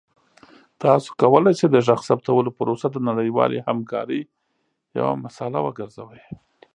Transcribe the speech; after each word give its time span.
تاسو 0.83 1.09
کولی 1.21 1.53
شئ 1.59 1.67
د 1.71 1.77
غږ 1.87 1.99
ثبتولو 2.09 2.55
پروسه 2.57 2.87
د 2.91 2.97
نړیوالې 3.09 3.59
همکارۍ 3.67 4.21
یوه 4.97 5.13
مثاله 5.25 5.57
وګرځوئ. 5.63 6.21